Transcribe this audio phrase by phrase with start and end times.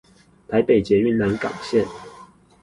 [0.47, 1.85] 台北捷運南港線